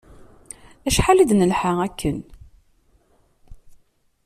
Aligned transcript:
Acḥal 0.87 1.19
i 1.23 1.25
d-nelḥa 1.29 1.71
akken. 1.87 2.19